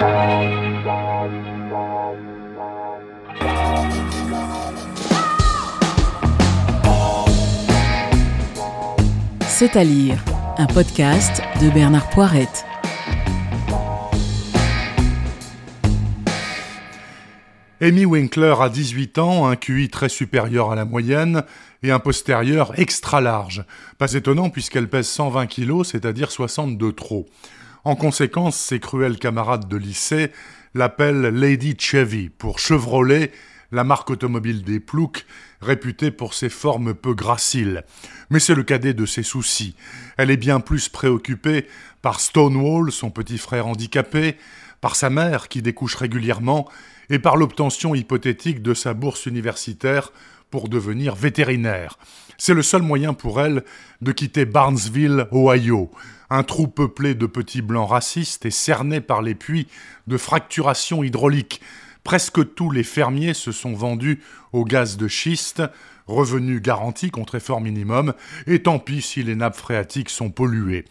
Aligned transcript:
C'est 0.00 0.06
à 9.76 9.84
lire, 9.84 10.24
un 10.56 10.66
podcast 10.66 11.42
de 11.60 11.68
Bernard 11.68 12.08
Poirette. 12.08 12.64
Amy 17.82 18.06
Winkler 18.06 18.54
a 18.58 18.70
18 18.70 19.18
ans, 19.18 19.48
un 19.48 19.56
QI 19.56 19.90
très 19.90 20.08
supérieur 20.08 20.70
à 20.70 20.76
la 20.76 20.86
moyenne 20.86 21.44
et 21.82 21.90
un 21.90 21.98
postérieur 21.98 22.72
extra 22.78 23.20
large. 23.20 23.66
Pas 23.98 24.14
étonnant 24.14 24.48
puisqu'elle 24.48 24.88
pèse 24.88 25.08
120 25.08 25.46
kilos, 25.46 25.88
c'est-à-dire 25.88 26.30
62 26.30 26.94
trop. 26.94 27.26
En 27.84 27.96
conséquence, 27.96 28.56
ses 28.56 28.78
cruels 28.78 29.18
camarades 29.18 29.68
de 29.68 29.76
lycée 29.76 30.32
l'appellent 30.74 31.28
Lady 31.28 31.74
Chevy 31.78 32.28
pour 32.28 32.58
Chevrolet 32.58 33.32
la 33.72 33.84
marque 33.84 34.10
automobile 34.10 34.62
des 34.62 34.80
Ploucs, 34.80 35.24
réputée 35.60 36.10
pour 36.10 36.34
ses 36.34 36.48
formes 36.48 36.94
peu 36.94 37.14
graciles. 37.14 37.84
Mais 38.28 38.40
c'est 38.40 38.54
le 38.54 38.64
cadet 38.64 38.94
de 38.94 39.06
ses 39.06 39.22
soucis. 39.22 39.76
Elle 40.16 40.30
est 40.30 40.36
bien 40.36 40.60
plus 40.60 40.88
préoccupée 40.88 41.66
par 42.02 42.20
Stonewall, 42.20 42.90
son 42.90 43.10
petit 43.10 43.38
frère 43.38 43.66
handicapé, 43.66 44.36
par 44.80 44.96
sa 44.96 45.10
mère 45.10 45.48
qui 45.48 45.62
découche 45.62 45.94
régulièrement, 45.94 46.68
et 47.10 47.18
par 47.18 47.36
l'obtention 47.36 47.94
hypothétique 47.94 48.62
de 48.62 48.74
sa 48.74 48.94
bourse 48.94 49.26
universitaire 49.26 50.12
pour 50.50 50.68
devenir 50.68 51.14
vétérinaire. 51.14 51.98
C'est 52.38 52.54
le 52.54 52.62
seul 52.62 52.82
moyen 52.82 53.14
pour 53.14 53.40
elle 53.40 53.64
de 54.00 54.12
quitter 54.12 54.44
Barnesville, 54.44 55.26
Ohio, 55.32 55.90
un 56.30 56.42
trou 56.42 56.68
peuplé 56.68 57.14
de 57.14 57.26
petits 57.26 57.62
blancs 57.62 57.90
racistes 57.90 58.46
et 58.46 58.50
cerné 58.50 59.00
par 59.00 59.22
les 59.22 59.34
puits 59.34 59.68
de 60.06 60.16
fracturation 60.16 61.02
hydraulique 61.02 61.60
Presque 62.04 62.54
tous 62.54 62.70
les 62.70 62.82
fermiers 62.82 63.34
se 63.34 63.52
sont 63.52 63.74
vendus 63.74 64.22
au 64.52 64.64
gaz 64.64 64.96
de 64.96 65.06
schiste, 65.06 65.62
revenu 66.06 66.60
garanti 66.60 67.10
contre 67.10 67.36
effort 67.36 67.60
minimum, 67.60 68.14
et 68.46 68.62
tant 68.62 68.78
pis 68.78 69.02
si 69.02 69.22
les 69.22 69.36
nappes 69.36 69.56
phréatiques 69.56 70.10
sont 70.10 70.30
polluées. 70.30 70.86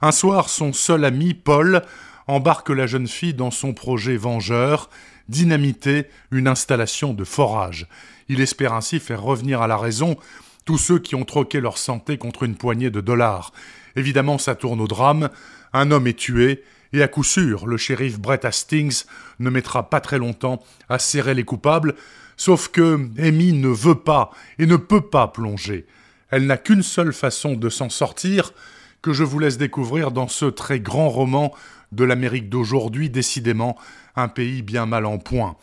Un 0.00 0.12
soir, 0.12 0.48
son 0.48 0.72
seul 0.72 1.04
ami, 1.04 1.34
Paul, 1.34 1.82
embarque 2.26 2.70
la 2.70 2.86
jeune 2.86 3.08
fille 3.08 3.34
dans 3.34 3.50
son 3.50 3.72
projet 3.72 4.16
vengeur, 4.16 4.90
dynamiter 5.28 6.06
une 6.30 6.48
installation 6.48 7.14
de 7.14 7.24
forage. 7.24 7.86
Il 8.28 8.40
espère 8.40 8.72
ainsi 8.72 8.98
faire 8.98 9.22
revenir 9.22 9.62
à 9.62 9.66
la 9.66 9.76
raison 9.76 10.16
tous 10.64 10.78
ceux 10.78 10.98
qui 10.98 11.14
ont 11.14 11.24
troqué 11.24 11.60
leur 11.60 11.78
santé 11.78 12.18
contre 12.18 12.42
une 12.42 12.56
poignée 12.56 12.90
de 12.90 13.00
dollars. 13.00 13.52
Évidemment, 13.94 14.38
ça 14.38 14.54
tourne 14.54 14.80
au 14.80 14.88
drame, 14.88 15.30
un 15.72 15.90
homme 15.90 16.06
est 16.06 16.18
tué, 16.18 16.64
et 16.92 17.02
à 17.02 17.08
coup 17.08 17.24
sûr, 17.24 17.66
le 17.66 17.76
shérif 17.76 18.18
Brett 18.18 18.44
Hastings 18.44 19.04
ne 19.38 19.50
mettra 19.50 19.88
pas 19.90 20.00
très 20.00 20.18
longtemps 20.18 20.62
à 20.88 20.98
serrer 20.98 21.34
les 21.34 21.44
coupables, 21.44 21.94
sauf 22.36 22.68
que 22.68 23.08
Amy 23.18 23.52
ne 23.52 23.68
veut 23.68 23.96
pas 23.96 24.30
et 24.58 24.66
ne 24.66 24.76
peut 24.76 25.08
pas 25.08 25.28
plonger. 25.28 25.86
Elle 26.30 26.46
n'a 26.46 26.56
qu'une 26.56 26.82
seule 26.82 27.12
façon 27.12 27.54
de 27.54 27.68
s'en 27.68 27.88
sortir, 27.88 28.52
que 29.02 29.12
je 29.12 29.24
vous 29.24 29.38
laisse 29.38 29.58
découvrir 29.58 30.10
dans 30.10 30.28
ce 30.28 30.46
très 30.46 30.80
grand 30.80 31.08
roman 31.08 31.54
de 31.96 32.04
l'Amérique 32.04 32.48
d'aujourd'hui, 32.48 33.10
décidément 33.10 33.76
un 34.14 34.28
pays 34.28 34.62
bien 34.62 34.86
mal 34.86 35.04
en 35.06 35.18
point. 35.18 35.56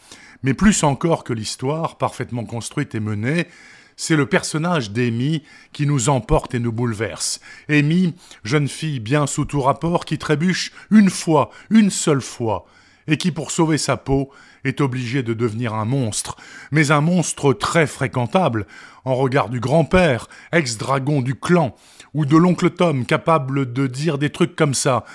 Mais 0.44 0.54
plus 0.54 0.84
encore 0.84 1.24
que 1.24 1.32
l'histoire, 1.32 1.98
parfaitement 1.98 2.44
construite 2.44 2.96
et 2.96 3.00
menée, 3.00 3.48
c'est 3.96 4.16
le 4.16 4.26
personnage 4.26 4.92
d'Amy 4.92 5.44
qui 5.72 5.86
nous 5.86 6.10
emporte 6.10 6.56
et 6.56 6.60
nous 6.60 6.72
bouleverse. 6.72 7.40
Amy, 7.70 8.16
jeune 8.44 8.68
fille 8.68 9.00
bien 9.00 9.28
sous 9.28 9.46
tout 9.46 9.62
rapport, 9.62 10.06
qui 10.06 10.18
trébuche 10.18 10.74
une 10.92 11.10
fois, 11.10 11.52
une 11.70 11.90
seule 11.90 12.22
fois, 12.22 12.66
et 13.08 13.18
qui, 13.18 13.32
pour 13.32 13.52
sauver 13.52 13.78
sa 13.78 13.98
peau, 13.98 14.32
est 14.64 14.82
obligée 14.82 15.24
de 15.24 15.34
devenir 15.34 15.74
un 15.74 15.86
monstre, 15.86 16.38
mais 16.72 16.92
un 16.92 17.02
monstre 17.02 17.54
très 17.54 17.86
fréquentable, 17.86 18.66
en 19.06 19.16
regard 19.16 19.50
du 19.50 19.60
grand-père, 19.60 20.28
ex-dragon 20.52 21.22
du 21.22 21.36
clan, 21.36 21.76
ou 22.14 22.26
de 22.26 22.38
l'oncle 22.38 22.70
Tom, 22.70 23.06
capable 23.06 23.74
de 23.74 23.88
dire 23.88 24.18
des 24.18 24.30
trucs 24.30 24.56
comme 24.56 24.74
ça. 24.74 25.06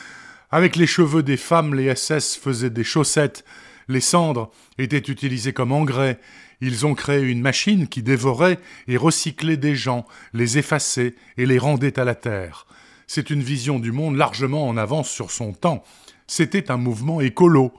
Avec 0.50 0.76
les 0.76 0.86
cheveux 0.86 1.22
des 1.22 1.36
femmes, 1.36 1.74
les 1.74 1.94
SS 1.94 2.36
faisaient 2.36 2.70
des 2.70 2.84
chaussettes, 2.84 3.44
les 3.88 4.00
cendres 4.00 4.50
étaient 4.78 4.96
utilisées 4.96 5.52
comme 5.52 5.72
engrais, 5.72 6.18
ils 6.60 6.86
ont 6.86 6.94
créé 6.94 7.22
une 7.22 7.40
machine 7.40 7.86
qui 7.86 8.02
dévorait 8.02 8.58
et 8.88 8.96
recyclait 8.96 9.56
des 9.56 9.76
gens, 9.76 10.06
les 10.32 10.58
effaçait 10.58 11.14
et 11.36 11.46
les 11.46 11.58
rendait 11.58 11.98
à 11.98 12.04
la 12.04 12.14
terre. 12.14 12.66
C'est 13.06 13.30
une 13.30 13.42
vision 13.42 13.78
du 13.78 13.92
monde 13.92 14.16
largement 14.16 14.66
en 14.66 14.76
avance 14.76 15.10
sur 15.10 15.30
son 15.30 15.52
temps. 15.52 15.84
C'était 16.26 16.70
un 16.70 16.76
mouvement 16.76 17.20
écolo. 17.20 17.72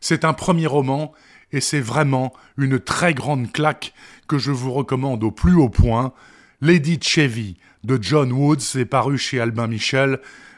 C'est 0.00 0.24
un 0.24 0.32
premier 0.32 0.66
roman 0.66 1.12
et 1.52 1.60
c'est 1.60 1.80
vraiment 1.80 2.32
une 2.56 2.78
très 2.78 3.14
grande 3.14 3.52
claque 3.52 3.94
que 4.26 4.38
je 4.38 4.50
vous 4.50 4.72
recommande 4.72 5.24
au 5.24 5.30
plus 5.30 5.54
haut 5.54 5.70
point. 5.70 6.12
Lady 6.60 6.98
Chevy 7.00 7.56
de 7.84 7.98
John 8.00 8.32
Woods 8.32 8.76
est 8.76 8.84
paru 8.84 9.16
chez 9.16 9.40
Albin 9.40 9.68
Michel 9.68 10.18